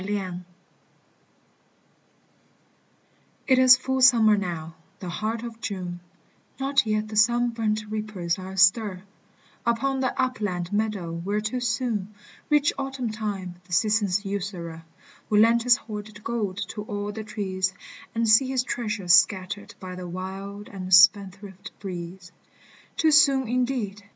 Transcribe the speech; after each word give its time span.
THE 0.03 0.07
GARDEN 0.17 0.45
OF 3.49 3.49
EROS 3.49 3.51
t 3.51 3.51
THE 3.51 3.51
GARDEN 3.51 3.51
OF 3.51 3.51
EROS 3.51 3.55
T 3.55 3.61
is 3.61 3.77
full 3.85 4.01
summer 4.01 4.35
now, 4.35 4.75
the 4.97 5.09
heart 5.09 5.43
of 5.43 5.61
June, 5.61 5.99
Not 6.59 6.87
yet 6.87 7.07
the 7.09 7.15
sunburnt 7.15 7.83
reapers 7.87 8.39
are 8.39 8.53
a 8.53 8.57
stir 8.57 9.03
$on 9.63 9.99
the 9.99 10.19
upland 10.19 10.73
meadow 10.73 11.13
where 11.13 11.39
too 11.39 11.59
soon 11.59 12.15
Rich 12.49 12.73
autumn 12.79 13.11
time, 13.11 13.61
the 13.67 13.73
season's 13.73 14.25
usurer, 14.25 14.85
^^ill 15.29 15.39
lend 15.39 15.61
his 15.61 15.77
hoarded 15.77 16.23
gold 16.23 16.59
to 16.69 16.81
all 16.81 17.11
the 17.11 17.23
trees, 17.23 17.75
^Jid 18.15 18.27
see 18.27 18.47
his 18.47 18.63
treasure 18.63 19.07
scattered 19.07 19.75
by 19.79 19.93
the 19.93 20.07
wild 20.09 20.67
and 20.67 20.91
spend 20.91 21.35
thrift 21.35 21.79
breeze. 21.79 22.31
*lV>o 22.97 23.11
soon 23.13 23.47
indeed 23.47 24.03